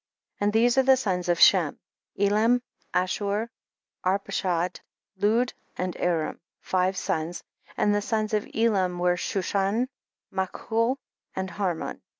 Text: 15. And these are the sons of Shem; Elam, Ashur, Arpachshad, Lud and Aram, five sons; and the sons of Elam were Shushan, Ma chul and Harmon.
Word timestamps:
15. 0.39 0.43
And 0.47 0.53
these 0.53 0.79
are 0.79 0.83
the 0.83 0.97
sons 0.97 1.29
of 1.29 1.39
Shem; 1.39 1.77
Elam, 2.19 2.63
Ashur, 2.91 3.51
Arpachshad, 4.03 4.79
Lud 5.17 5.53
and 5.77 5.95
Aram, 5.97 6.39
five 6.59 6.97
sons; 6.97 7.43
and 7.77 7.93
the 7.93 8.01
sons 8.01 8.33
of 8.33 8.49
Elam 8.55 8.97
were 8.97 9.15
Shushan, 9.15 9.89
Ma 10.31 10.47
chul 10.47 10.95
and 11.35 11.51
Harmon. 11.51 12.01